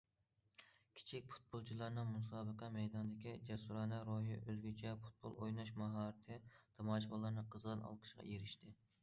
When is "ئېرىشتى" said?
8.33-8.77